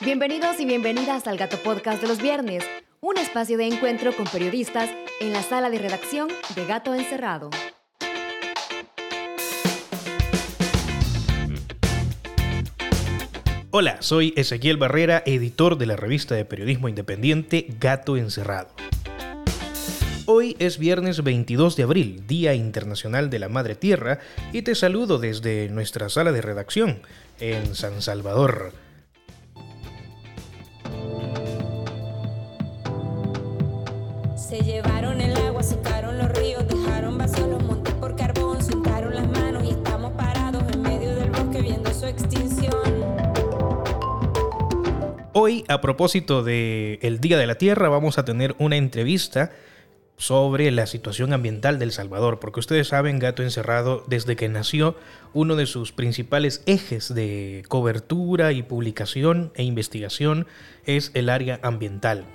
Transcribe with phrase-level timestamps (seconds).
[0.00, 2.64] Bienvenidos y bienvenidas al Gato Podcast de los viernes,
[3.00, 7.50] un espacio de encuentro con periodistas en la sala de redacción de Gato Encerrado.
[13.70, 18.70] Hola, soy Ezequiel Barrera, editor de la revista de periodismo independiente Gato Encerrado.
[20.26, 24.18] Hoy es viernes 22 de abril, Día Internacional de la Madre Tierra,
[24.52, 27.00] y te saludo desde nuestra sala de redacción
[27.38, 28.72] en San Salvador.
[45.36, 49.50] Hoy, a propósito del el Día de la Tierra, vamos a tener una entrevista
[50.16, 54.94] sobre la situación ambiental del Salvador, porque ustedes saben, Gato Encerrado, desde que nació,
[55.32, 60.46] uno de sus principales ejes de cobertura y publicación e investigación
[60.86, 62.26] es el área ambiental.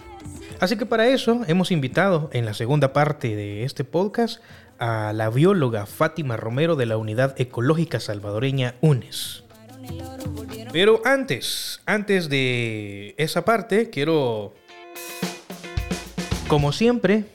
[0.60, 4.44] Así que para eso hemos invitado en la segunda parte de este podcast
[4.78, 9.46] a la bióloga Fátima Romero de la Unidad Ecológica Salvadoreña UNES.
[10.72, 14.54] Pero antes, antes de esa parte, quiero,
[16.48, 17.26] como siempre,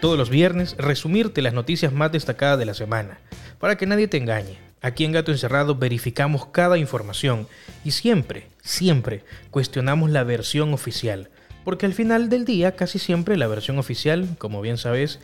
[0.00, 3.18] todos los viernes, resumirte las noticias más destacadas de la semana,
[3.58, 4.58] para que nadie te engañe.
[4.80, 7.48] Aquí en Gato Encerrado verificamos cada información
[7.84, 11.30] y siempre, siempre cuestionamos la versión oficial,
[11.64, 15.20] porque al final del día casi siempre la versión oficial, como bien sabes,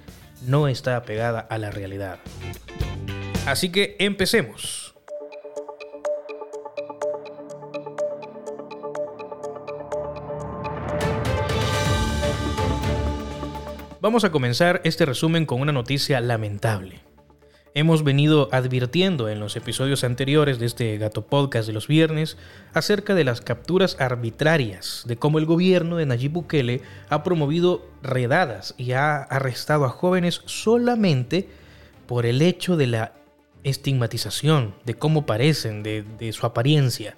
[0.47, 2.19] no está apegada a la realidad.
[3.47, 4.90] Así que empecemos.
[14.11, 16.99] Vamos a comenzar este resumen con una noticia lamentable.
[17.75, 22.37] Hemos venido advirtiendo en los episodios anteriores de este Gato Podcast de los viernes
[22.75, 28.75] acerca de las capturas arbitrarias, de cómo el gobierno de Nayib Bukele ha promovido redadas
[28.77, 31.49] y ha arrestado a jóvenes solamente
[32.09, 33.13] por el hecho de la
[33.63, 37.17] estigmatización, de cómo parecen, de, de su apariencia.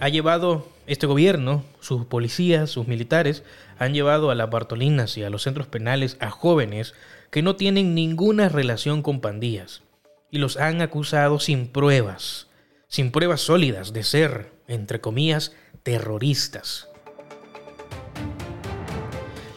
[0.00, 3.44] Ha llevado este gobierno, sus policías, sus militares,
[3.78, 6.94] han llevado a las Bartolinas y a los centros penales a jóvenes
[7.30, 9.82] que no tienen ninguna relación con pandillas
[10.30, 12.48] y los han acusado sin pruebas,
[12.88, 16.88] sin pruebas sólidas de ser, entre comillas, terroristas.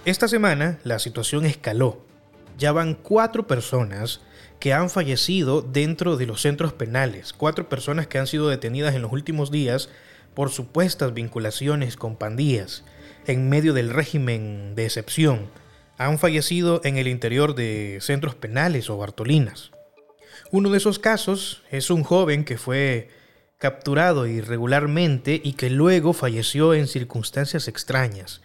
[0.04, 2.06] Esta semana la situación escaló.
[2.58, 4.22] Ya van cuatro personas
[4.60, 9.02] que han fallecido dentro de los centros penales, cuatro personas que han sido detenidas en
[9.02, 9.90] los últimos días
[10.36, 12.84] por supuestas vinculaciones con pandillas
[13.26, 15.50] en medio del régimen de excepción
[15.98, 19.72] han fallecido en el interior de centros penales o bartolinas.
[20.52, 23.10] Uno de esos casos es un joven que fue
[23.58, 28.42] capturado irregularmente y que luego falleció en circunstancias extrañas.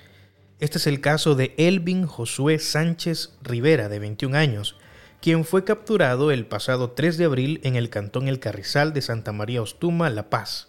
[0.60, 4.76] Este es el caso de Elvin Josué Sánchez Rivera, de 21 años,
[5.20, 9.32] quien fue capturado el pasado 3 de abril en el cantón El Carrizal de Santa
[9.32, 10.68] María Ostuma, La Paz.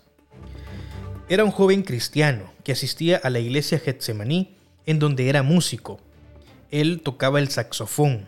[1.32, 6.02] Era un joven cristiano que asistía a la iglesia Getsemaní, en donde era músico
[6.72, 8.28] él tocaba el saxofón.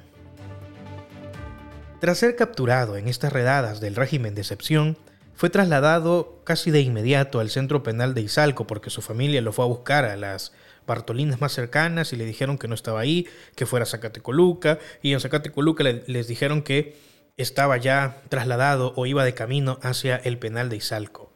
[2.00, 4.98] Tras ser capturado en estas redadas del régimen de excepción,
[5.36, 9.66] fue trasladado casi de inmediato al centro penal de Izalco porque su familia lo fue
[9.66, 10.54] a buscar a las
[10.88, 13.28] Bartolinas más cercanas y le dijeron que no estaba ahí,
[13.58, 16.96] que fuera a Zacatecoluca, y en Zacatecoluca les dijeron que
[17.36, 21.33] estaba ya trasladado o iba de camino hacia el penal de Izalco.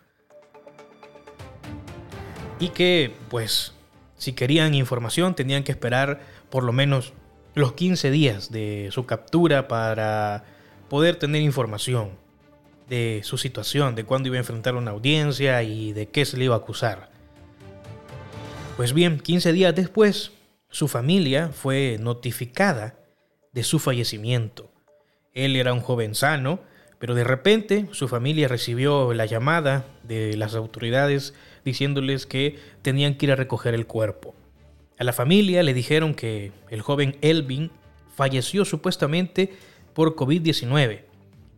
[2.59, 3.73] Y que, pues,
[4.17, 7.13] si querían información tenían que esperar por lo menos
[7.53, 10.43] los 15 días de su captura para
[10.89, 12.11] poder tener información
[12.89, 16.45] de su situación, de cuándo iba a enfrentar una audiencia y de qué se le
[16.45, 17.09] iba a acusar.
[18.77, 20.31] Pues bien, 15 días después,
[20.69, 22.99] su familia fue notificada
[23.51, 24.71] de su fallecimiento.
[25.33, 26.59] Él era un joven sano,
[26.99, 31.33] pero de repente su familia recibió la llamada de las autoridades
[31.65, 34.33] diciéndoles que tenían que ir a recoger el cuerpo.
[34.99, 37.71] A la familia le dijeron que el joven Elvin
[38.15, 39.53] falleció supuestamente
[39.93, 41.01] por COVID-19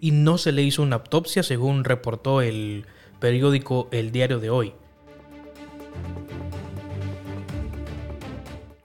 [0.01, 2.85] y no se le hizo una autopsia según reportó el
[3.19, 4.73] periódico El Diario de Hoy.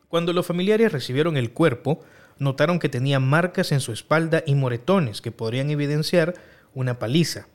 [0.09, 2.01] Cuando los familiares recibieron el cuerpo,
[2.39, 6.35] notaron que tenía marcas en su espalda y moretones que podrían evidenciar
[6.75, 7.49] una paliza.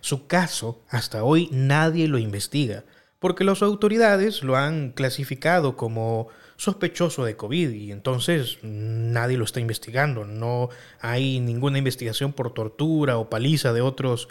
[0.00, 2.84] Su caso, hasta hoy, nadie lo investiga,
[3.18, 9.60] porque las autoridades lo han clasificado como sospechoso de COVID y entonces nadie lo está
[9.60, 10.24] investigando.
[10.24, 10.68] No
[11.00, 14.28] hay ninguna investigación por tortura o paliza de otros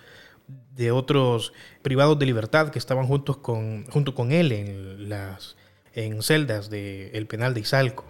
[0.75, 5.55] de otros privados de libertad que estaban juntos con, junto con él en, las,
[5.93, 8.05] en celdas del penal de Izalco.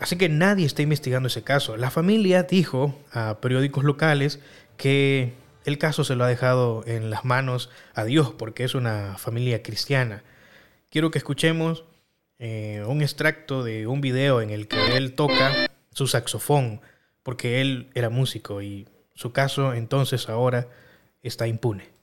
[0.00, 1.76] Así que nadie está investigando ese caso.
[1.76, 4.40] La familia dijo a periódicos locales
[4.76, 5.34] que
[5.64, 9.62] el caso se lo ha dejado en las manos a Dios porque es una familia
[9.62, 10.22] cristiana.
[10.90, 11.84] Quiero que escuchemos
[12.38, 16.80] eh, un extracto de un video en el que él toca su saxofón
[17.22, 20.68] porque él era músico y su caso entonces ahora
[21.22, 21.99] está impune.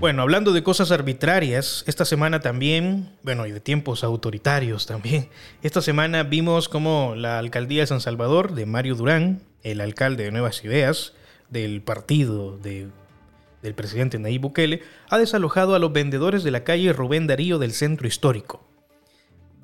[0.00, 5.28] Bueno, hablando de cosas arbitrarias, esta semana también, bueno, y de tiempos autoritarios también,
[5.62, 10.30] esta semana vimos como la alcaldía de San Salvador, de Mario Durán, el alcalde de
[10.30, 11.12] Nuevas Ideas,
[11.50, 14.80] del partido del presidente Nayib Bukele,
[15.10, 18.66] ha desalojado a los vendedores de la calle Rubén Darío del centro histórico.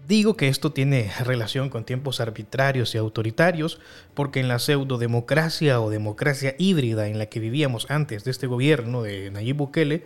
[0.07, 3.81] Digo que esto tiene relación con tiempos arbitrarios y autoritarios,
[4.13, 9.03] porque en la pseudo-democracia o democracia híbrida en la que vivíamos antes de este gobierno
[9.03, 10.05] de Nayib Bukele,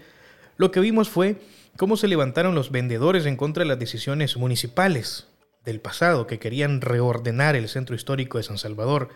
[0.60, 1.36] lo que vimos fue
[1.78, 5.26] cómo se levantaron los vendedores en contra de las decisiones municipales
[5.64, 9.08] del pasado que querían reordenar el centro histórico de San Salvador.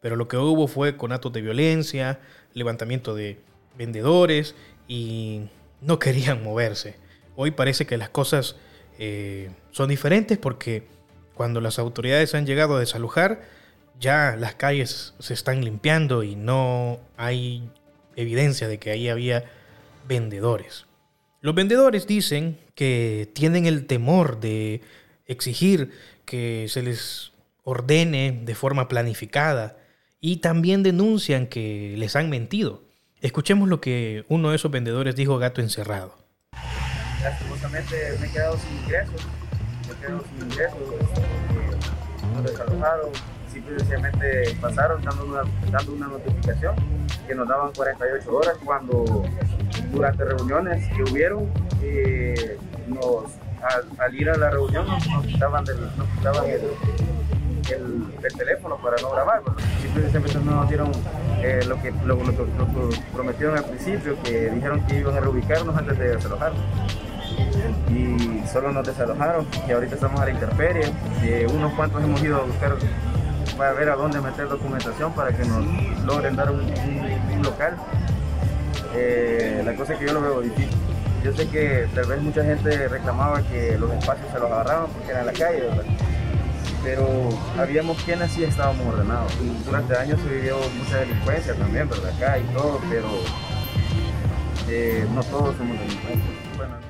[0.00, 2.20] Pero lo que hubo fue conatos de violencia,
[2.54, 3.38] levantamiento de
[3.76, 4.54] vendedores
[4.88, 5.42] y
[5.82, 6.96] no querían moverse.
[7.36, 8.56] Hoy parece que las cosas
[8.98, 10.84] eh, son diferentes porque
[11.34, 13.42] cuando las autoridades han llegado a desalojar,
[14.00, 17.68] ya las calles se están limpiando y no hay
[18.16, 19.44] evidencia de que ahí había
[20.06, 20.86] vendedores.
[21.40, 24.82] Los vendedores dicen que tienen el temor de
[25.26, 25.92] exigir
[26.24, 27.32] que se les
[27.64, 29.76] ordene de forma planificada
[30.20, 32.82] y también denuncian que les han mentido.
[33.20, 36.16] Escuchemos lo que uno de esos vendedores dijo gato encerrado.
[37.22, 39.26] Lastimosamente me he quedado sin ingresos,
[39.86, 40.78] me he quedado sin ingresos,
[41.54, 41.76] eh,
[43.78, 46.74] simplemente pasaron dando una, dando una notificación
[47.26, 49.24] que nos daban 48 horas cuando
[49.92, 51.48] durante reuniones que hubieron,
[51.82, 52.58] eh,
[52.88, 53.24] nos,
[53.98, 56.60] al, ir a la reunión nos, quitaban, del, nos quitaban el,
[57.72, 59.42] el, teléfono para no grabar.
[59.80, 60.90] Simplemente no nos dieron
[61.42, 62.18] eh, lo, que, lo,
[63.12, 66.60] prometieron al principio, que dijeron que iban a reubicarnos antes de desalojarnos.
[67.90, 70.92] Y solo nos desalojaron y ahorita estamos a la intemperie.
[71.22, 72.76] Eh, unos cuantos hemos ido a buscar
[73.60, 75.62] para ver a dónde meter documentación para que nos
[76.06, 77.76] logren dar un, un local
[78.94, 80.78] eh, la cosa que yo lo veo difícil.
[81.22, 85.10] Yo sé que tal vez mucha gente reclamaba que los espacios se los agarraban porque
[85.10, 85.84] era en la calle, ¿verdad?
[86.82, 87.06] Pero
[87.58, 89.30] habíamos quienes sí estábamos ordenados.
[89.66, 92.14] Durante años se vivió mucha delincuencia también, ¿verdad?
[92.16, 93.08] Acá y todo, pero
[94.70, 96.89] eh, no todos somos delincuentes.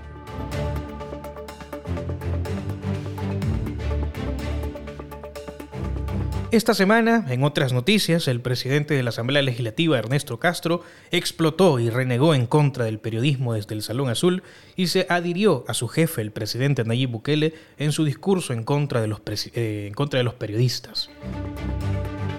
[6.52, 10.82] Esta semana, en otras noticias, el presidente de la Asamblea Legislativa, Ernesto Castro,
[11.12, 14.42] explotó y renegó en contra del periodismo desde el Salón Azul
[14.74, 19.00] y se adhirió a su jefe, el presidente Nayib Bukele, en su discurso en contra
[19.00, 19.20] de los,
[19.54, 21.08] eh, en contra de los periodistas.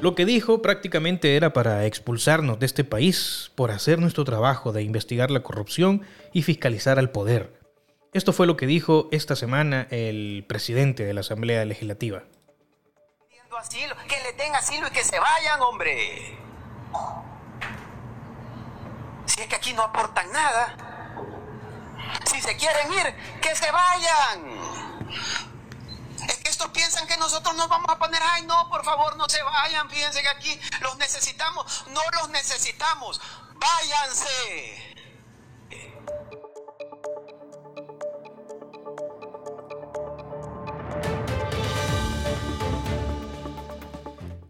[0.01, 4.83] Lo que dijo prácticamente era para expulsarnos de este país por hacer nuestro trabajo de
[4.83, 6.01] investigar la corrupción
[6.33, 7.53] y fiscalizar al poder.
[8.11, 12.25] Esto fue lo que dijo esta semana el presidente de la Asamblea Legislativa
[13.57, 16.37] asilo, que le den asilo y que se vayan, hombre.
[19.25, 20.75] Si es que aquí no aportan nada.
[22.25, 24.61] Si se quieren ir, que se vayan.
[26.27, 29.27] Es que estos piensan que nosotros nos vamos a poner, ay no, por favor, no
[29.27, 33.19] se vayan, fíjense que aquí los necesitamos, no los necesitamos,
[33.55, 34.90] váyanse.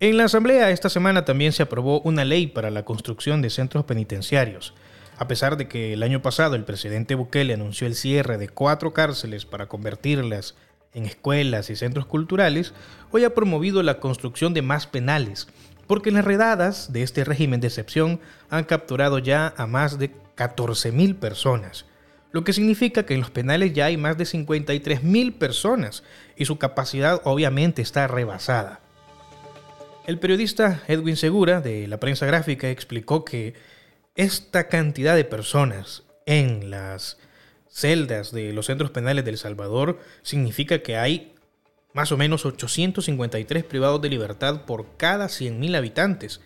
[0.03, 3.85] En la Asamblea esta semana también se aprobó una ley para la construcción de centros
[3.85, 4.73] penitenciarios.
[5.19, 8.93] A pesar de que el año pasado el presidente Bukele anunció el cierre de cuatro
[8.93, 10.55] cárceles para convertirlas
[10.95, 12.73] en escuelas y centros culturales,
[13.11, 15.47] hoy ha promovido la construcción de más penales,
[15.85, 21.13] porque las redadas de este régimen de excepción han capturado ya a más de 14.000
[21.19, 21.85] personas,
[22.31, 26.01] lo que significa que en los penales ya hay más de 53.000 personas
[26.35, 28.80] y su capacidad obviamente está rebasada.
[30.07, 33.53] El periodista Edwin Segura de la prensa gráfica explicó que
[34.15, 37.19] esta cantidad de personas en las
[37.69, 41.35] celdas de los centros penales de El Salvador significa que hay
[41.93, 46.41] más o menos 853 privados de libertad por cada 100.000 habitantes,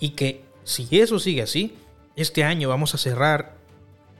[0.00, 1.76] y que si eso sigue así,
[2.14, 3.54] este año vamos a cerrar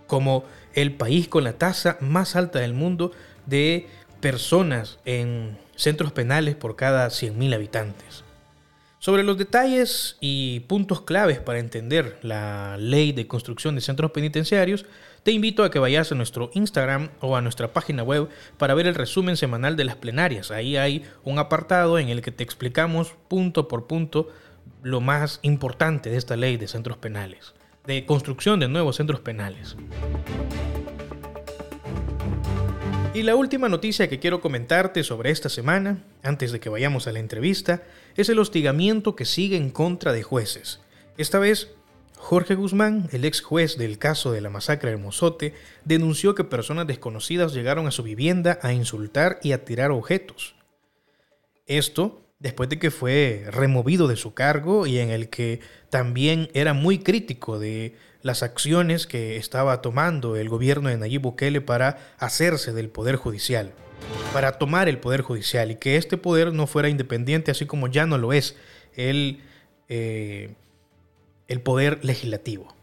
[0.07, 3.13] como el país con la tasa más alta del mundo
[3.45, 3.87] de
[4.21, 8.25] personas en centros penales por cada 100.000 habitantes.
[9.01, 14.87] Sobre los detalles y puntos claves para entender la ley de construcción de centros penitenciarios,
[15.23, 18.89] te invito a que vayas a nuestro Instagram o a nuestra página web para ver
[18.89, 20.51] el resumen semanal de las plenarias.
[20.51, 24.31] Ahí hay un apartado en el que te explicamos punto por punto
[24.83, 27.55] lo más importante de esta ley de centros penales,
[27.87, 29.77] de construcción de nuevos centros penales.
[33.19, 37.13] Y la última noticia que quiero comentarte sobre esta semana, antes de que vayamos a
[37.13, 37.83] la entrevista,
[38.15, 40.79] es el hostigamiento que sigue en contra de jueces.
[41.17, 41.69] Esta vez,
[42.15, 45.53] Jorge Guzmán, el ex juez del caso de la masacre de Mozote,
[45.85, 50.55] denunció que personas desconocidas llegaron a su vivienda a insultar y a tirar objetos.
[51.67, 56.73] Esto después de que fue removido de su cargo y en el que también era
[56.73, 62.73] muy crítico de las acciones que estaba tomando el gobierno de Nayib Bukele para hacerse
[62.73, 63.73] del poder judicial,
[64.33, 68.07] para tomar el poder judicial y que este poder no fuera independiente así como ya
[68.07, 68.57] no lo es
[68.95, 69.41] el,
[69.89, 70.55] eh,
[71.49, 72.75] el poder legislativo.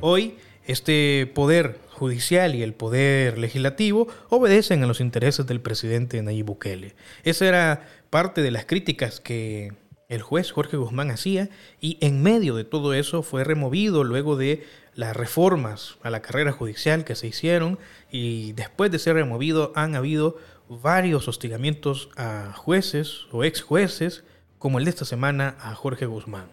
[0.00, 6.46] Hoy este poder judicial y el poder legislativo obedecen a los intereses del presidente Nayib
[6.46, 6.94] Bukele.
[7.24, 9.74] Esa era parte de las críticas que
[10.08, 14.66] el juez Jorge Guzmán hacía y en medio de todo eso fue removido luego de
[14.94, 17.78] las reformas a la carrera judicial que se hicieron
[18.10, 20.38] y después de ser removido han habido
[20.70, 24.24] varios hostigamientos a jueces o ex jueces
[24.58, 26.48] como el de esta semana a Jorge Guzmán.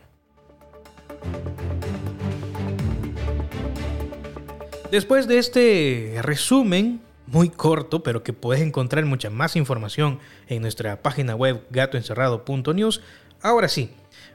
[4.91, 11.01] Después de este resumen muy corto, pero que puedes encontrar mucha más información en nuestra
[11.01, 13.01] página web gatoencerrado.news,
[13.41, 13.91] ahora sí,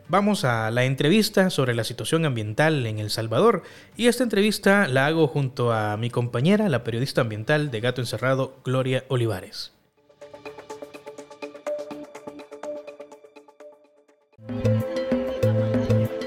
[0.09, 3.63] vamos a la entrevista sobre la situación ambiental en El Salvador.
[3.97, 8.55] Y esta entrevista la hago junto a mi compañera, la periodista ambiental de Gato Encerrado,
[8.63, 9.73] Gloria Olivares.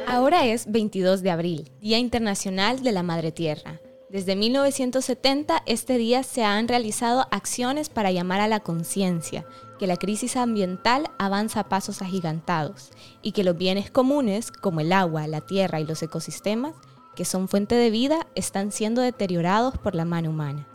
[0.07, 3.79] Ahora es 22 de abril, Día Internacional de la Madre Tierra.
[4.15, 9.45] Desde 1970, este día se han realizado acciones para llamar a la conciencia
[9.77, 12.91] que la crisis ambiental avanza a pasos agigantados
[13.21, 16.75] y que los bienes comunes, como el agua, la tierra y los ecosistemas,
[17.13, 20.65] que son fuente de vida, están siendo deteriorados por la mano humana.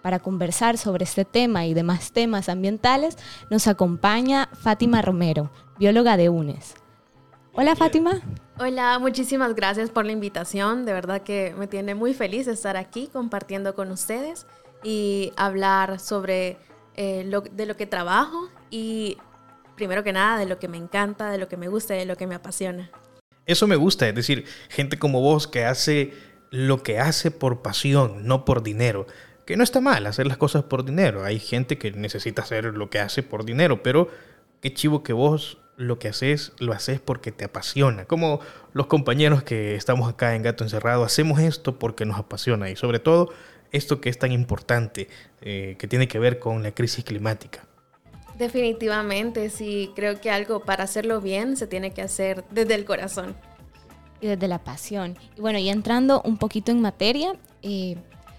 [0.00, 3.18] Para conversar sobre este tema y demás temas ambientales,
[3.50, 6.83] nos acompaña Fátima Romero, bióloga de UNES.
[7.56, 8.20] Hola Fátima.
[8.58, 10.84] Hola, muchísimas gracias por la invitación.
[10.84, 14.44] De verdad que me tiene muy feliz estar aquí compartiendo con ustedes
[14.82, 16.56] y hablar sobre
[16.96, 19.18] eh, lo, de lo que trabajo y
[19.76, 22.16] primero que nada de lo que me encanta, de lo que me gusta, de lo
[22.16, 22.90] que me apasiona.
[23.46, 26.12] Eso me gusta, es decir, gente como vos que hace
[26.50, 29.06] lo que hace por pasión, no por dinero.
[29.46, 31.22] Que no está mal hacer las cosas por dinero.
[31.22, 34.08] Hay gente que necesita hacer lo que hace por dinero, pero
[34.60, 38.04] qué chivo que vos lo que haces, lo haces porque te apasiona.
[38.04, 38.40] Como
[38.72, 42.98] los compañeros que estamos acá en Gato Encerrado, hacemos esto porque nos apasiona y sobre
[42.98, 43.32] todo
[43.72, 45.08] esto que es tan importante,
[45.40, 47.66] eh, que tiene que ver con la crisis climática.
[48.38, 53.36] Definitivamente, sí, creo que algo para hacerlo bien se tiene que hacer desde el corazón.
[54.20, 55.16] Y desde la pasión.
[55.36, 57.96] Y bueno, y entrando un poquito en materia, eh,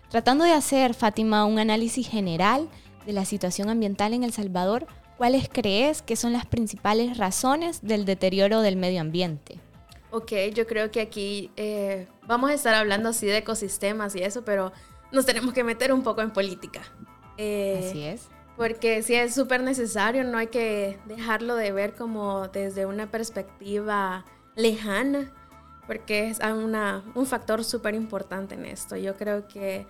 [0.09, 2.69] tratando de hacer, Fátima, un análisis general
[3.05, 4.87] de la situación ambiental en El Salvador,
[5.17, 9.59] ¿Cuáles crees que son las principales razones del deterioro del medio ambiente?
[10.11, 14.43] Ok, yo creo que aquí eh, vamos a estar hablando así de ecosistemas y eso,
[14.43, 14.73] pero
[15.11, 16.81] nos tenemos que meter un poco en política.
[17.37, 18.27] Eh, así es.
[18.57, 24.25] Porque sí es súper necesario, no hay que dejarlo de ver como desde una perspectiva
[24.55, 25.33] lejana,
[25.87, 28.95] porque es una, un factor súper importante en esto.
[28.95, 29.85] Yo creo que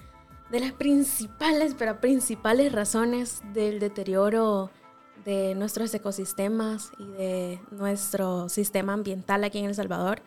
[0.50, 4.72] de las principales, pero principales razones del deterioro
[5.26, 10.22] de nuestros ecosistemas y de nuestro sistema ambiental aquí en El Salvador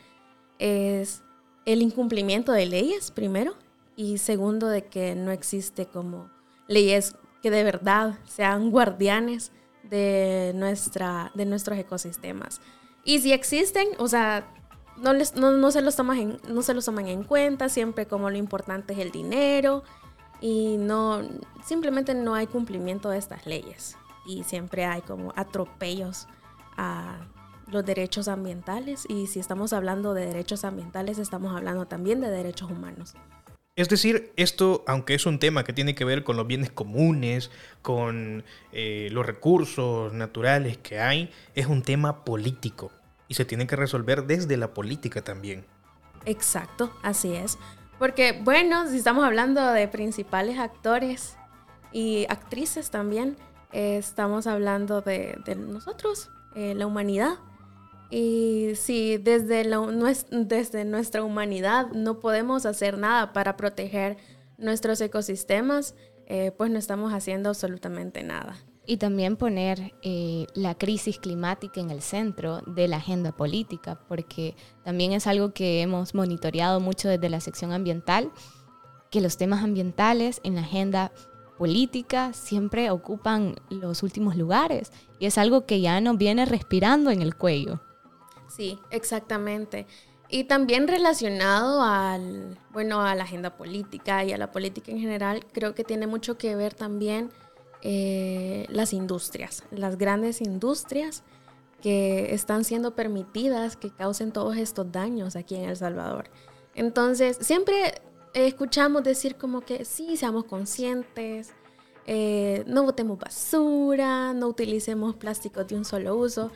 [0.58, 1.22] es
[1.64, 3.54] el incumplimiento de leyes, primero,
[3.94, 6.30] y segundo, de que no existe como
[6.66, 9.52] leyes que de verdad sean guardianes
[9.84, 12.60] de, nuestra, de nuestros ecosistemas.
[13.04, 14.52] Y si existen, o sea,
[14.96, 18.30] no, les, no, se los toman en, no se los toman en cuenta, siempre como
[18.30, 19.84] lo importante es el dinero
[20.40, 21.22] y no,
[21.64, 23.96] simplemente no hay cumplimiento de estas leyes
[24.28, 26.28] y siempre hay como atropellos
[26.76, 27.26] a
[27.66, 32.70] los derechos ambientales y si estamos hablando de derechos ambientales estamos hablando también de derechos
[32.70, 33.14] humanos.
[33.74, 37.50] Es decir, esto, aunque es un tema que tiene que ver con los bienes comunes,
[37.80, 42.90] con eh, los recursos naturales que hay, es un tema político
[43.28, 45.64] y se tiene que resolver desde la política también.
[46.24, 47.56] Exacto, así es.
[47.98, 51.36] Porque, bueno, si estamos hablando de principales actores
[51.92, 53.36] y actrices también,
[53.72, 57.34] estamos hablando de, nosotros, eh, la humanidad.
[58.10, 59.64] Y si desde,
[60.84, 64.16] nuestra humanidad no podemos hacer nada para proteger
[64.56, 65.94] nuestros ecosistemas,
[66.26, 68.56] eh, pues no estamos haciendo absolutamente nada.
[68.86, 74.56] Y también poner eh, la crisis climática en el centro de la agenda política, porque
[74.82, 78.32] también es algo que hemos monitoreado mucho desde la sección ambiental,
[79.10, 81.12] que los temas ambientales en la agenda
[82.32, 87.34] siempre ocupan los últimos lugares y es algo que ya nos viene respirando en el
[87.36, 87.80] cuello.
[88.48, 89.86] Sí, exactamente.
[90.30, 95.44] Y también relacionado al, bueno, a la agenda política y a la política en general,
[95.52, 97.30] creo que tiene mucho que ver también
[97.82, 101.22] eh, las industrias, las grandes industrias
[101.80, 106.28] que están siendo permitidas que causen todos estos daños aquí en El Salvador.
[106.74, 107.94] Entonces, siempre
[108.46, 111.52] escuchamos decir como que sí, seamos conscientes,
[112.06, 116.50] eh, no botemos basura, no utilicemos plásticos de un solo uso,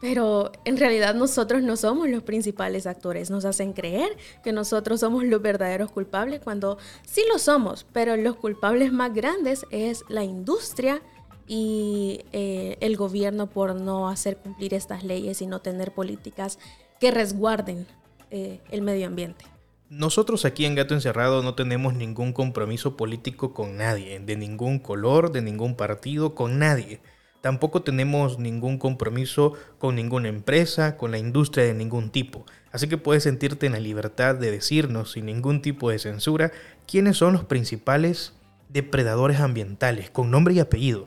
[0.00, 3.30] pero en realidad nosotros no somos los principales actores.
[3.30, 8.36] Nos hacen creer que nosotros somos los verdaderos culpables cuando sí lo somos, pero los
[8.36, 11.02] culpables más grandes es la industria
[11.46, 16.58] y eh, el gobierno por no hacer cumplir estas leyes y no tener políticas
[17.00, 17.86] que resguarden
[18.30, 19.53] eh, el medio ambiente.
[19.96, 25.30] Nosotros aquí en Gato Encerrado no tenemos ningún compromiso político con nadie, de ningún color,
[25.30, 27.00] de ningún partido, con nadie.
[27.40, 32.44] Tampoco tenemos ningún compromiso con ninguna empresa, con la industria de ningún tipo.
[32.72, 36.50] Así que puedes sentirte en la libertad de decirnos sin ningún tipo de censura
[36.88, 38.32] quiénes son los principales
[38.68, 41.06] depredadores ambientales, con nombre y apellido.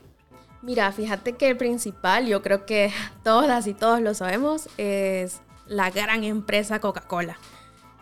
[0.62, 2.90] Mira, fíjate que el principal, yo creo que
[3.22, 7.36] todas y todos lo sabemos, es la gran empresa Coca-Cola,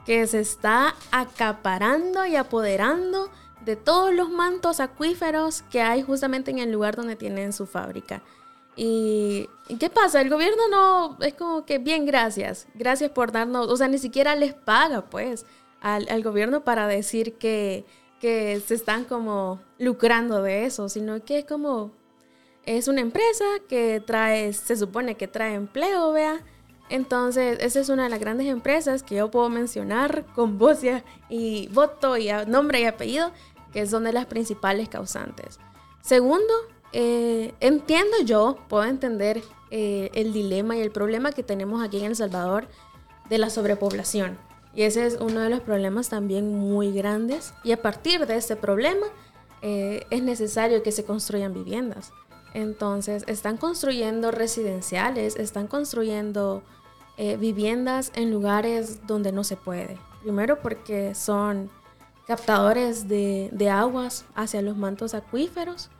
[0.07, 3.29] que se está acaparando y apoderando
[3.65, 8.23] de todos los mantos acuíferos que hay justamente en el lugar donde tienen su fábrica.
[8.77, 10.21] ¿Y, ¿y qué pasa?
[10.21, 14.37] El gobierno no, es como que bien, gracias, gracias por darnos, o sea, ni siquiera
[14.37, 15.45] les paga pues
[15.81, 17.85] al, al gobierno para decir que,
[18.21, 21.91] que se están como lucrando de eso, sino que es como,
[22.65, 26.45] es una empresa que trae, se supone que trae empleo, vea.
[26.89, 30.81] Entonces, esa es una de las grandes empresas que yo puedo mencionar con voz
[31.29, 33.33] y, voto y nombre y apellido,
[33.73, 35.59] que son de las principales causantes.
[36.01, 36.53] Segundo,
[36.93, 42.07] eh, entiendo yo, puedo entender eh, el dilema y el problema que tenemos aquí en
[42.07, 42.69] El Salvador
[43.29, 44.39] de la sobrepoblación.
[44.75, 47.55] Y ese es uno de los problemas también muy grandes.
[47.65, 49.07] Y a partir de este problema
[49.63, 52.13] eh, es necesario que se construyan viviendas.
[52.57, 56.63] Entonces, están construyendo residenciales, están construyendo
[57.19, 59.99] eh, viviendas en lugares donde no se puede.
[60.23, 61.71] Primero porque son
[62.27, 65.91] captadores de, de aguas hacia los mantos acuíferos.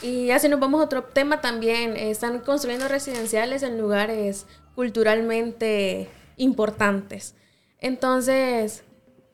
[0.00, 1.94] Y así nos vamos a otro tema también.
[1.98, 6.08] Están construyendo residenciales en lugares culturalmente
[6.38, 7.34] importantes.
[7.78, 8.84] Entonces,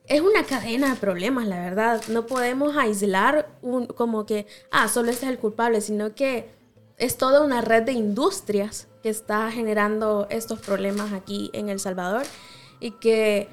[0.08, 2.02] es una cadena de problemas, la verdad.
[2.08, 6.55] No podemos aislar un, como que, ah, solo este es el culpable, sino que
[6.98, 12.24] es toda una red de industrias que está generando estos problemas aquí en El Salvador
[12.80, 13.48] y que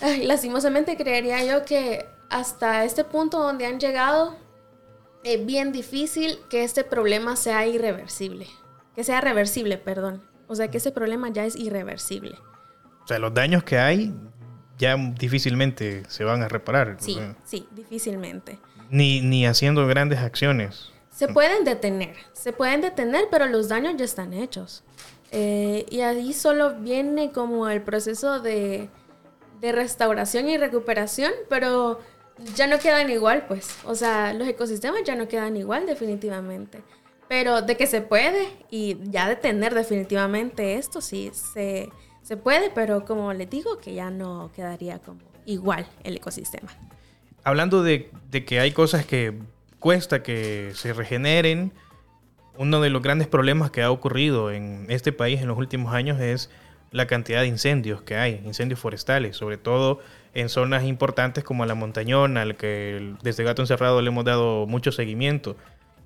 [0.00, 4.36] ay, lastimosamente creería yo que hasta este punto donde han llegado
[5.24, 8.46] es bien difícil que este problema sea irreversible,
[8.94, 10.22] que sea reversible, perdón.
[10.46, 12.36] O sea, que ese problema ya es irreversible.
[13.04, 14.14] O sea, los daños que hay
[14.78, 16.96] ya difícilmente se van a reparar.
[17.00, 18.58] Sí, sí, difícilmente.
[18.90, 20.92] Ni, ni haciendo grandes acciones.
[21.18, 24.84] Se pueden detener, se pueden detener, pero los daños ya están hechos.
[25.32, 28.88] Eh, y ahí solo viene como el proceso de,
[29.60, 31.98] de restauración y recuperación, pero
[32.54, 33.78] ya no quedan igual, pues.
[33.84, 36.84] O sea, los ecosistemas ya no quedan igual definitivamente.
[37.26, 41.90] Pero de que se puede y ya detener definitivamente esto, sí, se,
[42.22, 46.70] se puede, pero como les digo, que ya no quedaría como igual el ecosistema.
[47.42, 49.34] Hablando de, de que hay cosas que
[49.78, 51.72] cuesta que se regeneren,
[52.56, 56.20] uno de los grandes problemas que ha ocurrido en este país en los últimos años
[56.20, 56.50] es
[56.90, 60.00] la cantidad de incendios que hay, incendios forestales, sobre todo
[60.34, 64.90] en zonas importantes como la montañona, al que desde Gato Encerrado le hemos dado mucho
[64.90, 65.56] seguimiento.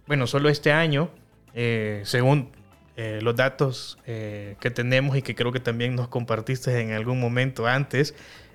[0.07, 1.11] Bueno, solo este año,
[1.55, 2.51] eh, según
[2.97, 7.21] eh, los datos eh, que tenemos y que creo que también nos compartiste en algún
[7.21, 8.15] momento antes,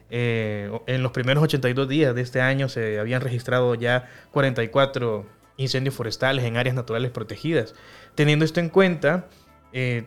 [0.10, 5.26] eh, en los primeros 82 días de este año se habían registrado ya 44
[5.58, 7.76] incendios forestales en áreas naturales protegidas.
[8.15, 9.28] Teniendo esto en cuenta,
[9.74, 10.06] eh,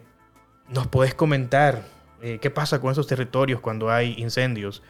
[0.68, 1.82] ¿nos puedes comentar
[2.22, 4.82] eh, qué pasa con esos territorios cuando hay incendios?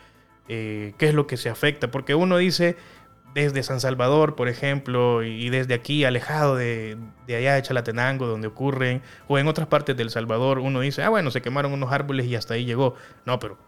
[0.47, 1.93] ¿Qué es lo que se afecta?
[1.93, 2.77] Porque uno dice,
[3.35, 8.49] desde San Salvador, por ejemplo, y desde aquí, alejado de, de, allá de Chalatenango, donde
[8.49, 12.27] ocurren, o en otras partes del Salvador, uno dice, ah, bueno, se quemaron unos árboles
[12.27, 12.97] y hasta ahí llegó.
[13.27, 13.59] No, pero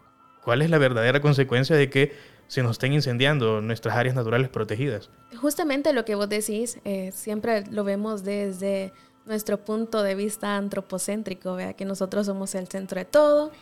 [0.42, 2.16] ¿cuál es la verdadera consecuencia de que
[2.48, 5.10] se nos estén incendiando nuestras áreas naturales protegidas?
[5.36, 8.92] Justamente lo que vos decís, eh, siempre lo vemos desde
[9.24, 11.74] nuestro punto de vista antropocéntrico, ¿vea?
[11.74, 13.52] que nosotros somos el centro de todo.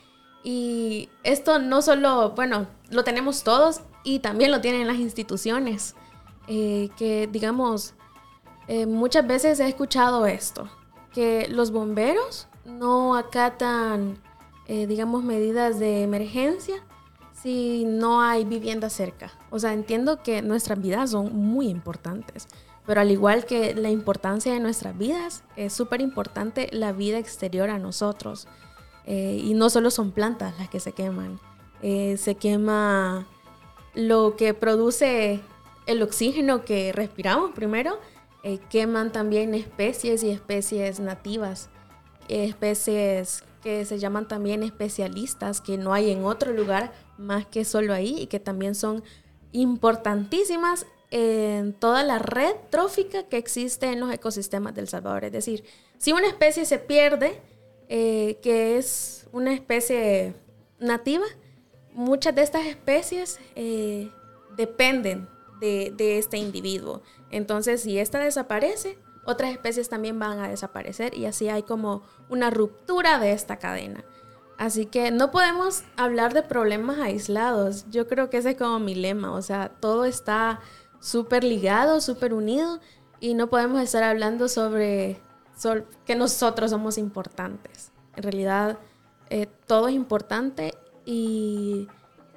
[0.42, 5.94] Y esto no solo, bueno, lo tenemos todos y también lo tienen las instituciones,
[6.48, 7.94] eh, que digamos,
[8.66, 10.70] eh, muchas veces he escuchado esto,
[11.12, 14.18] que los bomberos no acatan,
[14.72, 16.76] eh, digamos, medidas de emergencia
[17.42, 19.30] si no hay vivienda cerca.
[19.50, 22.46] O sea, entiendo que nuestras vidas son muy importantes,
[22.86, 27.68] pero al igual que la importancia de nuestras vidas, es súper importante la vida exterior
[27.68, 28.46] a nosotros.
[29.06, 31.40] y no solo son plantas las que se queman,
[31.80, 33.26] se quema
[33.94, 35.40] lo que produce
[35.86, 37.98] el oxígeno que respiramos primero,
[38.42, 41.68] eh, queman también especies y especies nativas,
[42.28, 47.92] especies que se llaman también especialistas, que no hay en otro lugar más que solo
[47.92, 49.02] ahí y que también son
[49.52, 55.24] importantísimas en toda la red trófica que existe en los ecosistemas del Salvador.
[55.24, 55.64] Es decir,
[55.98, 57.40] si una especie se pierde,
[57.88, 60.34] eh, que es una especie
[60.78, 61.26] nativa,
[61.92, 64.10] muchas de estas especies eh,
[64.56, 65.28] dependen
[65.60, 67.02] de, este individuo.
[67.30, 68.96] Entonces, si esta desaparece,
[69.30, 74.04] otras especies también van a desaparecer y así hay como una ruptura de esta cadena.
[74.58, 77.86] Así que no podemos hablar de problemas aislados.
[77.90, 79.32] Yo creo que ese es como mi lema.
[79.32, 80.60] O sea, todo está
[81.00, 82.78] súper ligado, súper unido
[83.20, 85.20] y no podemos estar hablando sobre,
[86.04, 87.92] que nosotros somos importantes.
[88.16, 88.78] En realidad,
[89.28, 91.88] eh, todo es importante y,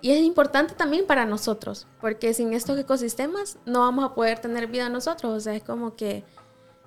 [0.02, 4.90] es importante también para nosotros, porque sin estos ecosistemas no vamos a poder tener vida
[4.90, 5.34] nosotros.
[5.34, 6.26] O sea, es como que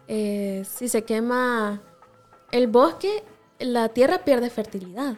[0.09, 1.83] eh, si se quema
[2.53, 3.25] el bosque,
[3.59, 5.16] la tierra pierde fertilidad.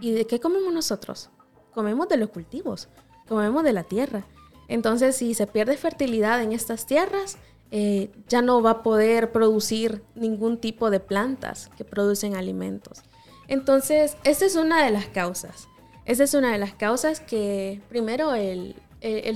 [0.00, 1.30] ¿Y de qué comemos nosotros?
[1.72, 2.88] Comemos de los cultivos,
[3.28, 4.26] comemos de la tierra.
[4.68, 7.38] Entonces, si se pierde fertilidad en estas tierras,
[7.70, 13.02] eh, ya no va a poder producir ningún tipo de plantas que producen alimentos.
[13.48, 15.68] Entonces, esta es una de las causas.
[16.04, 18.76] Esa es una de las causas que, primero, el,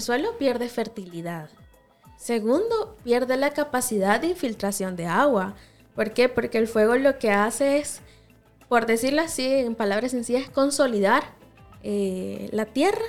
[0.01, 1.51] suelo pierde fertilidad.
[2.18, 5.54] Segundo, pierde la capacidad de infiltración de agua.
[5.94, 6.28] ¿Por qué?
[6.28, 8.00] Porque el fuego lo que hace es,
[8.68, 11.22] por decirlo así, en palabras sencillas, consolidar
[11.85, 13.04] eh, la tierra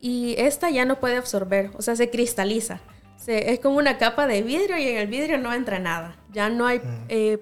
[0.00, 2.80] y esta ya no puede absorber, o sea, se cristaliza.
[3.26, 6.16] es como una capa de vidrio y en el vidrio no entra nada.
[6.32, 7.04] Ya no hay mm.
[7.08, 7.38] eh,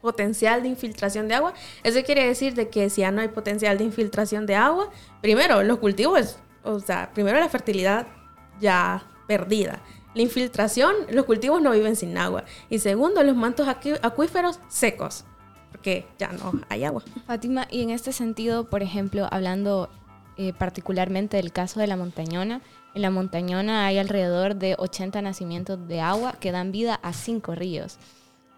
[0.00, 1.52] potencial de infiltración de agua.
[1.82, 4.88] Eso quiere decir de que si ya no hay potencial de infiltración de agua,
[5.20, 8.06] primero los cultivos, o sea, primero la fertilidad
[8.60, 9.82] ya perdida.
[10.18, 12.42] La infiltración, los cultivos no viven sin agua.
[12.68, 15.24] Y segundo, los mantos acuíferos secos,
[15.70, 17.04] porque ya no hay agua.
[17.24, 19.88] Fátima, y en este sentido, por ejemplo, hablando
[20.36, 22.62] eh, particularmente del caso de la montañona,
[22.96, 27.54] en la montañona hay alrededor de 80 nacimientos de agua que dan vida a cinco
[27.54, 28.00] ríos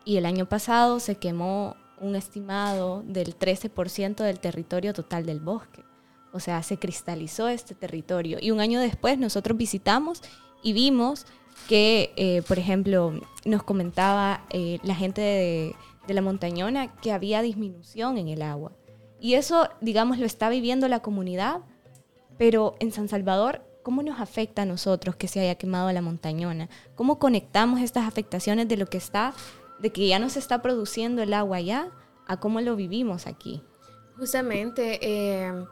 [0.07, 5.85] y el año pasado se quemó un estimado del 13% del territorio total del bosque.
[6.33, 8.39] O sea, se cristalizó este territorio.
[8.41, 10.23] Y un año después nosotros visitamos
[10.63, 11.27] y vimos
[11.69, 13.13] que, eh, por ejemplo,
[13.45, 15.75] nos comentaba eh, la gente de,
[16.09, 18.73] la montañona que había disminución en el agua.
[19.21, 21.61] Y eso, digamos, lo está viviendo la comunidad,
[22.37, 26.69] pero en San Salvador ¿cómo nos afecta a nosotros que se haya quemado la montañona?
[26.97, 29.35] ¿Cómo conectamos estas afectaciones de lo que está
[29.81, 31.89] de que ya no se está produciendo el agua allá
[32.27, 33.63] a cómo lo vivimos aquí.
[34.17, 35.67] Justamente, em,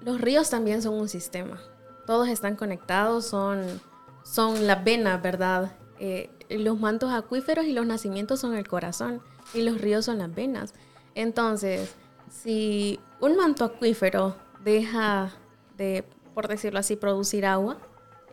[0.00, 1.60] los ríos también son un sistema.
[2.06, 3.80] Todos están conectados, son,
[4.22, 5.72] son la vena, ¿verdad?
[5.98, 9.22] Eh, los mantos acuíferos y los nacimientos son el corazón
[9.54, 10.74] y los ríos son las venas.
[11.14, 11.94] Entonces,
[12.30, 15.32] si un manto acuífero deja
[15.76, 16.04] de,
[16.34, 17.78] por decirlo así, producir agua,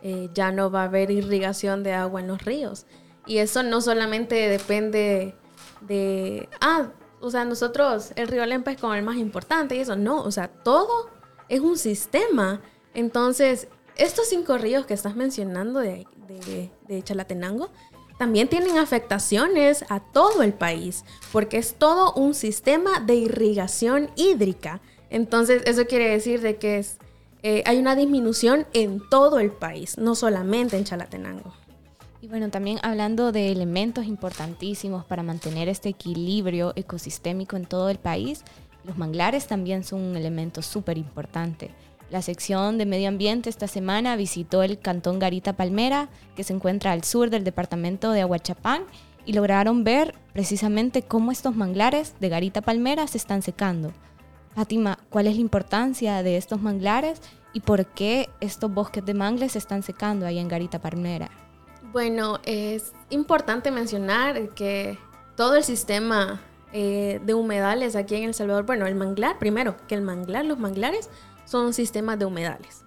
[0.02, 2.86] eh, ya no va a haber irrigación de agua en los ríos.
[3.26, 5.34] Y eso no solamente depende
[5.80, 6.88] de, ah,
[7.20, 10.30] o sea, nosotros, el río Lempa es como el más importante y eso, no, o
[10.30, 11.10] sea, todo
[11.48, 12.60] es un sistema.
[12.94, 13.68] Entonces,
[13.98, 16.06] estos cinco ríos que estás mencionando de,
[16.86, 17.68] de, Chalatenango,
[18.18, 24.80] también tienen afectaciones a todo el país, porque es todo un sistema de irrigación hídrica.
[25.10, 26.98] Entonces, eso quiere decir de que es,
[27.42, 31.52] eh, hay una disminución en todo el país, no solamente en Chalatenango.
[32.20, 37.98] Y bueno, también hablando de elementos importantísimos para mantener este equilibrio ecosistémico en todo el
[37.98, 38.42] país,
[38.84, 41.70] los manglares también son un elemento súper importante.
[42.10, 46.92] La sección de medio ambiente esta semana visitó el cantón Garita Palmera, que se encuentra
[46.92, 48.84] al sur del departamento de Aguachapán,
[49.26, 53.92] y lograron ver precisamente cómo estos manglares de Garita Palmera se están secando.
[54.54, 57.20] Fátima, ¿cuál es la importancia de estos manglares
[57.52, 61.30] y por qué estos bosques de mangles se están secando ahí en Garita Palmera?
[61.92, 64.98] Bueno, es importante mencionar que
[65.36, 66.40] todo el sistema
[66.72, 70.58] eh, de humedales aquí en El Salvador, bueno, el manglar, primero, que el manglar, los
[70.58, 71.10] manglares
[71.48, 72.84] son sistemas de humedales.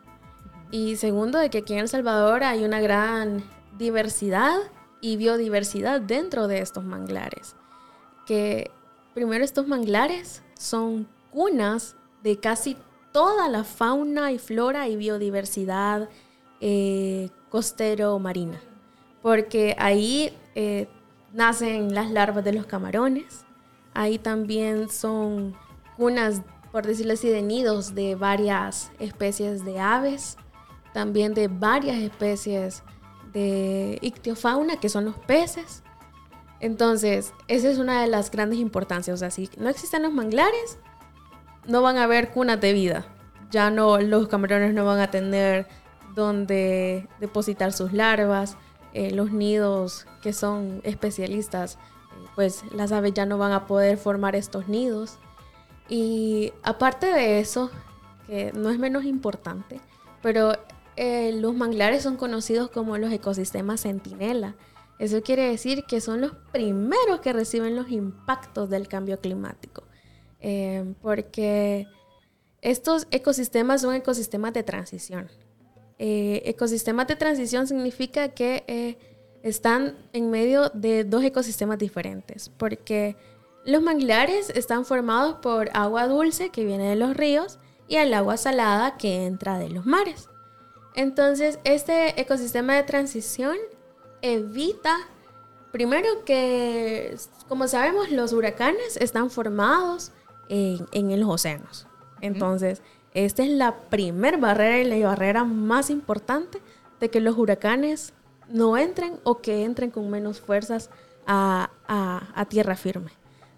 [0.69, 3.43] Y segundo, de que aquí en El Salvador hay una gran
[3.78, 4.58] diversidad
[5.02, 7.56] y biodiversidad dentro de estos manglares.
[8.26, 8.71] Que
[9.13, 12.78] primero estos manglares son cunas de casi
[13.12, 16.10] toda la fauna y flora y biodiversidad
[16.62, 18.62] eh, costero marina
[19.21, 20.88] porque ahí eh,
[21.34, 23.45] nacen las larvas de los camarones,
[23.93, 25.56] ahí también son
[25.97, 30.38] cunas, por decirlo así, de nidos de varias especies de aves,
[30.93, 32.84] también de varias especies
[33.34, 35.84] de ictiofauna, que son los peces.
[36.60, 39.15] Entonces, esa es una de las grandes importancias.
[39.15, 40.77] O sea, si no existen los manglares,
[41.67, 43.05] no van a haber cunas de vida.
[43.49, 45.67] Ya no, los camarones no van a tener
[46.13, 48.57] donde depositar sus larvas
[48.93, 51.77] eh, los nidos que son especialistas,
[52.36, 55.17] pues las aves ya no van a poder formar estos nidos.
[55.91, 57.69] Y aparte de eso,
[58.25, 59.82] que no es menos importante,
[60.21, 60.54] pero
[60.95, 64.56] eh, los manglares son conocidos como los ecosistemas centinela.
[64.99, 69.84] Eso quiere decir que son los primeros que reciben los impactos del cambio climático.
[71.01, 71.88] porque
[72.62, 75.30] estos ecosistemas son ecosistemas de transición.
[75.99, 78.97] Eh, ecosistemas de transición significa que eh,
[79.43, 83.17] están en medio de dos ecosistemas diferentes, porque
[83.65, 88.38] los manglares están formados por agua dulce que viene de los ríos y el agua
[88.38, 90.30] salada que entra de los mares.
[90.95, 93.58] Entonces, este ecosistema de transición
[94.21, 94.95] evita,
[95.71, 97.15] primero que,
[97.47, 100.12] como sabemos, los huracanes están formados
[100.50, 101.88] en, en los océanos.
[102.19, 102.82] Entonces,
[103.13, 106.62] esta es la primer barrera y la barrera más importante
[107.00, 108.13] de que los huracanes
[108.50, 110.89] no entren o que entren con menos fuerzas
[111.28, 111.69] a,
[112.50, 113.12] tierra firme.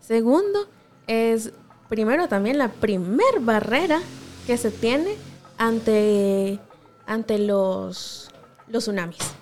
[0.04, 0.68] Segundo,
[1.08, 1.54] es
[1.88, 4.02] primero también la primer barrera
[4.46, 5.16] que se tiene
[5.58, 6.60] ante,
[7.06, 8.30] ante los,
[8.68, 9.34] los tsunamis.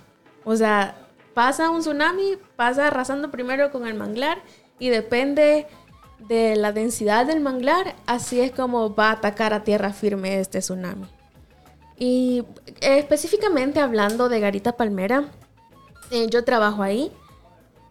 [0.43, 0.95] O sea,
[1.33, 4.43] pasa un tsunami, pasa arrasando primero con el manglar
[4.77, 5.65] y depende
[6.27, 10.59] de la densidad del manglar, así es como va a atacar a tierra firme este
[10.59, 11.07] tsunami.
[11.97, 12.43] Y
[12.81, 15.25] específicamente hablando de Garita Palmera,
[16.11, 17.11] eh, yo trabajo ahí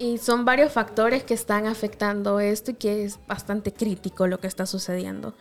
[0.01, 4.47] y son varios factores que están afectando esto y que es bastante crítico lo que
[4.47, 5.35] está sucediendo.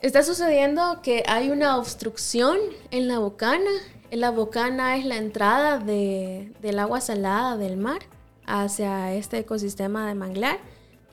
[0.00, 2.56] Está sucediendo que hay una obstrucción
[2.92, 3.72] en la bocana.
[4.12, 7.98] La bocana es la entrada del agua salada del mar
[8.46, 10.58] hacia este ecosistema de manglar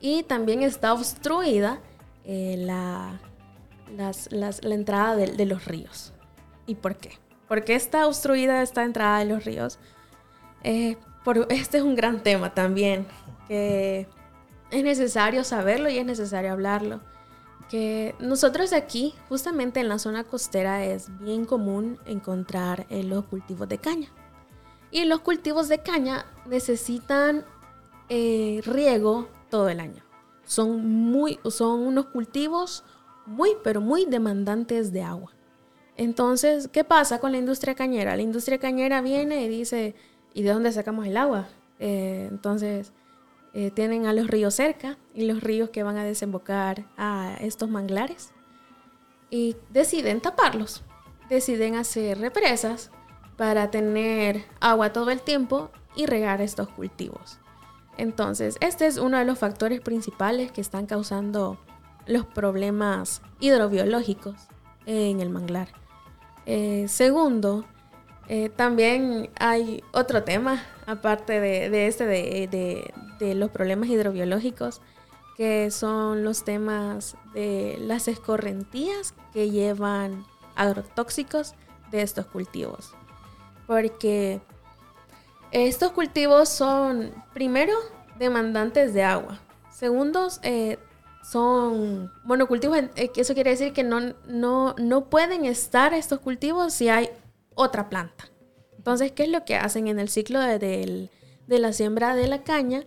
[0.00, 1.80] y también está obstruida
[2.24, 3.20] eh, la,
[3.96, 6.12] la, entrada de, los ríos.
[6.68, 7.18] ¿Y por qué?
[7.48, 9.80] ¿Por qué está obstruida esta entrada de los ríos?
[10.62, 13.06] Eh, por, este es un gran tema también,
[13.48, 14.06] que
[14.70, 17.00] es necesario saberlo y es necesario hablarlo.
[17.68, 23.68] Que nosotros aquí, justamente en la zona costera, es bien común encontrar eh, los cultivos
[23.68, 24.08] de caña.
[24.90, 27.46] Y los cultivos de caña necesitan
[28.10, 30.02] riego todo el año.
[30.44, 32.84] Son, muy, son unos cultivos
[33.26, 35.32] muy, pero muy demandantes de agua.
[35.96, 38.16] Entonces, ¿qué pasa con la industria cañera?
[38.16, 39.94] La industria cañera viene y dice,
[40.34, 41.48] ¿y de dónde sacamos el agua?
[41.78, 42.92] Eh, entonces,
[43.54, 47.68] eh, tienen a los ríos cerca y los ríos que van a desembocar a estos
[47.68, 48.32] manglares
[49.30, 50.84] y deciden taparlos.
[51.28, 52.90] Deciden hacer represas
[53.36, 57.38] para tener agua todo el tiempo y regar estos cultivos.
[57.96, 61.58] Entonces, este es uno de los factores principales que están causando
[62.06, 64.36] los problemas hidrobiológicos
[64.86, 65.68] en el manglar.
[66.46, 67.64] Eh, segundo,
[68.28, 74.80] eh, también hay otro tema, aparte de, este, de, los problemas hidrobiológicos,
[75.36, 80.24] que son los temas de las escorrentías que llevan
[80.56, 81.54] agrotóxicos
[81.90, 82.94] de estos cultivos.
[83.66, 84.40] Porque
[85.50, 87.72] estos cultivos son, primero,
[88.18, 89.40] demandantes de agua.
[89.70, 90.78] Segundos, eh,
[91.22, 92.76] son monocultivos.
[92.96, 97.08] eh, Eso quiere decir que no, no, no pueden estar estos cultivos si hay
[97.54, 98.30] otra planta.
[98.76, 101.08] Entonces, ¿qué es lo que hacen en el ciclo de,
[101.46, 102.84] de la siembra de la caña?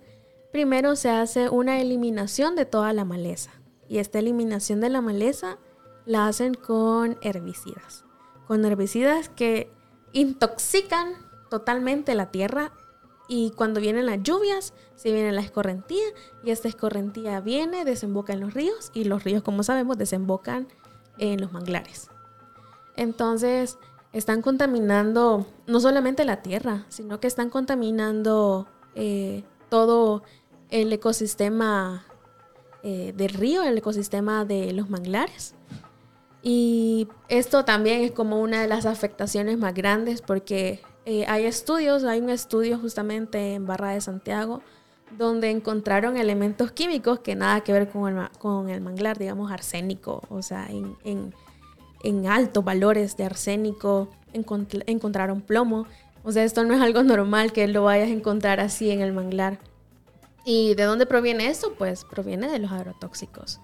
[0.51, 3.51] Primero se hace una eliminación de toda la maleza.
[3.87, 5.57] Y esta eliminación de la maleza
[6.05, 8.03] la hacen con herbicidas.
[8.47, 9.71] Con herbicidas que
[10.13, 11.13] intoxican
[11.49, 12.71] totalmente la tierra
[13.27, 16.05] y cuando vienen las lluvias, se viene la escorrentía
[16.43, 20.67] y esta escorrentía viene, desemboca en los ríos y los ríos, como sabemos, desembocan
[21.17, 22.09] en los manglares.
[22.95, 23.77] Entonces,
[24.15, 30.23] están contaminando no solamente la tierra, sino que están contaminando eh, todo
[30.69, 32.05] el ecosistema
[32.81, 35.53] eh, del río, el ecosistema de los manglares.
[36.41, 42.03] Y esto también es como una de las afectaciones más grandes porque eh, hay estudios,
[42.03, 44.61] hay un estudio justamente en Barra de Santiago
[45.17, 50.21] donde encontraron elementos químicos que nada que ver con el, con el manglar, digamos arsénico,
[50.29, 51.33] o sea, en, en-
[52.05, 55.87] en altos valores de arsénico, encont- encontraron plomo.
[56.23, 59.11] O sea, esto no es algo normal que lo vayas a encontrar así en el
[59.13, 59.59] manglar.
[60.45, 61.73] ¿Y de dónde proviene esto?
[61.77, 63.59] Pues proviene de los agrotóxicos.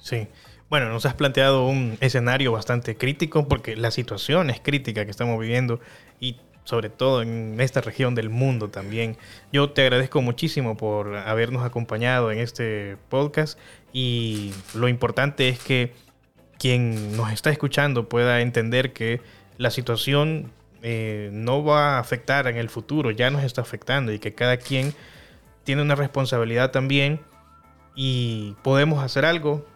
[0.00, 0.28] Sí.
[0.68, 5.38] Bueno, nos has planteado un escenario bastante crítico porque la situación es crítica que estamos
[5.40, 5.80] viviendo
[6.20, 9.16] y sobre todo en esta región del mundo también.
[9.52, 13.58] Yo te agradezco muchísimo por habernos acompañado en este podcast
[13.92, 15.92] y lo importante es que
[16.60, 19.22] quien nos está escuchando pueda entender que
[19.56, 24.18] la situación eh, no va a afectar en el futuro, ya nos está afectando y
[24.18, 24.94] que cada quien
[25.64, 27.20] tiene una responsabilidad también
[27.94, 29.66] y podemos hacer algo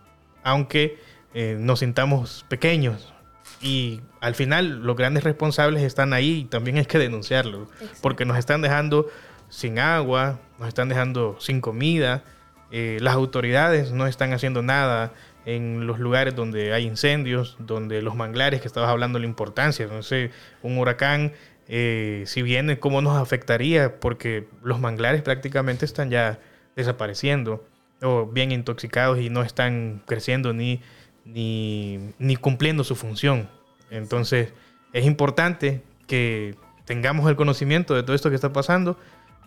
[0.43, 0.99] aunque
[1.33, 3.15] eh, nos sintamos pequeños.
[3.63, 7.67] Y al final los grandes responsables están ahí y también hay que denunciarlo,
[8.03, 9.09] porque nos están dejando
[9.49, 12.25] sin agua, nos están dejando sin comida,
[12.71, 15.15] eh, las autoridades no están haciendo nada
[15.47, 19.89] en los lugares donde hay incendios, donde los manglares, que estabas hablando de la importancia,
[20.03, 20.31] sé,
[20.63, 21.33] un huracán,
[21.69, 24.01] eh, si viene, ¿cómo nos afectaría?
[24.01, 26.39] Porque los manglares prácticamente están ya
[26.77, 27.65] desapareciendo
[28.03, 30.81] o bien intoxicados y no están creciendo ni,
[31.25, 33.49] ni, ni cumpliendo su función.
[33.91, 34.53] Entonces
[34.93, 36.55] es importante que
[36.85, 38.99] tengamos el conocimiento de todo esto que está pasando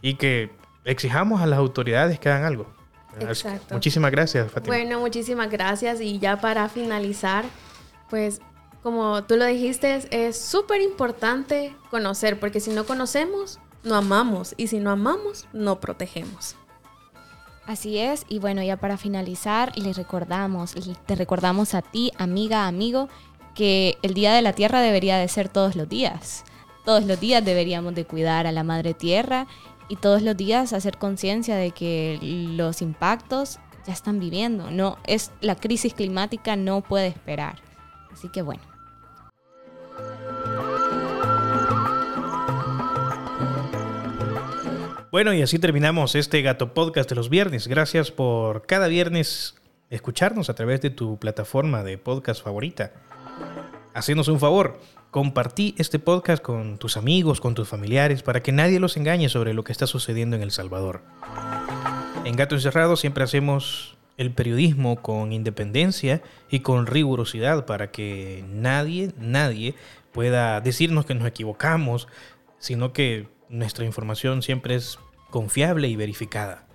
[0.02, 0.50] y que
[0.86, 2.77] exijamos a las autoridades que hagan algo.
[3.20, 3.74] Exacto.
[3.74, 4.76] Muchísimas gracias, Fátima.
[4.76, 6.02] Bueno, muchísimas gracias.
[6.02, 7.46] Y ya para finalizar,
[8.10, 8.42] pues
[8.84, 14.54] como tú lo dijiste, es súper importante conocer, porque si no conocemos, no amamos.
[14.58, 16.56] Y si no amamos, no protegemos.
[17.66, 20.74] Así es, y bueno, ya para finalizar, les recordamos,
[21.06, 23.10] te recordamos a ti, amiga, amigo,
[23.56, 26.46] que el Día de la Tierra debería de ser todos los días.
[26.86, 29.48] Todos los días deberíamos de cuidar a la Madre Tierra
[29.90, 34.70] y todos los días hacer conciencia de que los impactos ya están viviendo.
[34.72, 37.56] No, es la crisis climática no puede esperar.
[38.12, 38.64] Así que bueno.
[45.10, 47.68] Bueno, y así terminamos este Gato Podcast de los viernes.
[47.68, 49.56] Gracias por cada viernes
[49.90, 52.92] escucharnos a través de tu plataforma de podcast favorita.
[53.94, 54.80] Hacenos un favor,
[55.12, 59.54] compartí este podcast con tus amigos, con tus familiares, para que nadie los engañe sobre
[59.54, 61.02] lo que está sucediendo en El Salvador.
[62.26, 69.12] En Gato Encerrado siempre hacemos el periodismo con independencia y con rigurosidad para que nadie,
[69.18, 69.76] nadie
[70.12, 72.08] pueda decirnos que nos equivocamos,
[72.60, 76.68] sino que nuestra información siempre es confiable y verificada.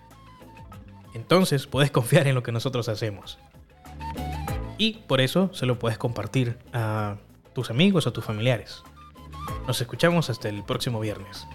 [1.14, 3.38] Entonces puedes confiar en lo que nosotros hacemos.
[4.79, 7.16] Y por eso se lo puedes compartir a
[7.52, 8.82] tus amigos, a tus familiares.
[9.66, 11.46] Nos escuchamos hasta el próximo viernes.